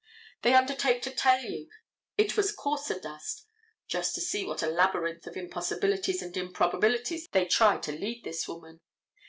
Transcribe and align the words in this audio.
They 0.41 0.55
undertake 0.55 1.03
to 1.03 1.11
tell 1.11 1.41
you 1.43 1.69
it 2.17 2.35
was 2.35 2.51
coarser 2.51 2.99
dust. 2.99 3.45
Just 3.87 4.15
see 4.15 4.39
into 4.39 4.49
what 4.49 4.63
a 4.63 4.67
labyrinth 4.67 5.27
of 5.27 5.37
impossibilities 5.37 6.23
and 6.23 6.35
improbabilities 6.35 7.27
they 7.27 7.45
try 7.45 7.77
to 7.77 7.91
lead 7.91 8.23
this 8.23 8.47
woman. 8.47 8.79